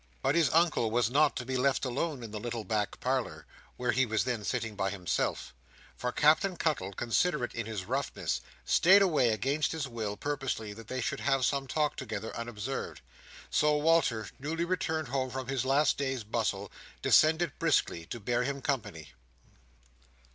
But 0.23 0.33
his 0.33 0.49
Uncle 0.49 0.89
was 0.89 1.11
not 1.11 1.35
to 1.35 1.45
be 1.45 1.55
left 1.57 1.85
alone 1.85 2.23
in 2.23 2.31
the 2.31 2.39
little 2.39 2.63
back 2.63 2.99
parlour, 2.99 3.45
where 3.77 3.91
he 3.91 4.03
was 4.03 4.23
then 4.23 4.43
sitting 4.43 4.75
by 4.75 4.89
himself; 4.89 5.53
for 5.95 6.11
Captain 6.11 6.57
Cuttle, 6.57 6.91
considerate 6.91 7.53
in 7.53 7.67
his 7.67 7.85
roughness, 7.85 8.41
stayed 8.65 9.03
away 9.03 9.29
against 9.29 9.73
his 9.73 9.87
will, 9.87 10.17
purposely 10.17 10.73
that 10.73 10.87
they 10.87 11.01
should 11.01 11.19
have 11.19 11.45
some 11.45 11.67
talk 11.67 11.95
together 11.95 12.35
unobserved: 12.35 13.01
so 13.51 13.77
Walter, 13.77 14.27
newly 14.39 14.65
returned 14.65 15.09
home 15.09 15.29
from 15.29 15.49
his 15.49 15.65
last 15.65 15.99
day's 15.99 16.23
bustle, 16.23 16.71
descended 17.03 17.51
briskly, 17.59 18.07
to 18.07 18.19
bear 18.19 18.41
him 18.41 18.59
company. 18.59 19.13